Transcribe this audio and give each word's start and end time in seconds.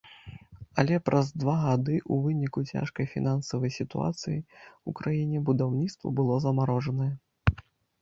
Але 0.83 0.95
праз 1.09 1.27
два 1.43 1.55
гады 1.65 1.97
у 2.15 2.17
выніку 2.23 2.59
цяжкай 2.73 3.09
фінансавай 3.13 3.75
сітуацыі 3.79 4.39
ў 4.41 4.89
краіне 5.03 5.47
будаўніцтва 5.51 6.07
было 6.23 6.43
замарожанае. 6.51 7.13